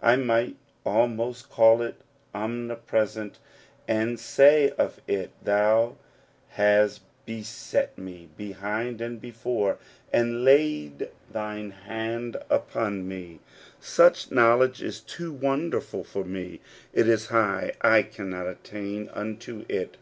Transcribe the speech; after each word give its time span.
I 0.00 0.16
might 0.16 0.56
almost 0.86 1.50
call 1.50 1.82
it 1.82 1.96
omnipresent, 2.34 3.38
and 3.86 4.18
say 4.18 4.70
of 4.78 4.98
it, 5.06 5.30
"Thou 5.42 5.96
has 6.48 7.00
beset 7.26 7.98
me 7.98 8.30
behind 8.34 9.02
and 9.02 9.20
before, 9.20 9.76
and 10.10 10.42
laid 10.42 11.10
thine 11.30 11.72
hand 11.72 12.38
upon 12.48 13.06
me. 13.06 13.40
112 13.40 13.40
According 13.40 13.40
to 13.40 13.44
tlu 13.44 13.70
Promise. 13.74 13.88
Such 14.22 14.32
knowledge 14.34 14.82
is 14.82 15.00
too 15.00 15.32
wonderful 15.34 16.02
for 16.02 16.24
me; 16.24 16.60
it 16.94 17.06
is 17.06 17.26
high, 17.26 17.74
I 17.82 18.04
cannot 18.04 18.46
attain 18.46 19.10
unto 19.10 19.66
it. 19.68 19.98